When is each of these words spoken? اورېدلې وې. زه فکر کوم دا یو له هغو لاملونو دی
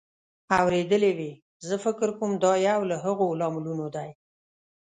اورېدلې 0.59 1.11
وې. 1.17 1.31
زه 1.67 1.75
فکر 1.85 2.09
کوم 2.17 2.31
دا 2.43 2.53
یو 2.69 2.81
له 2.89 2.97
هغو 3.03 3.27
لاملونو 3.41 3.87
دی 3.95 4.09